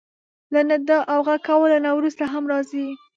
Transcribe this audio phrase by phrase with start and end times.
[0.53, 2.85] له ندا او غږ کولو نه وروسته هم راځي.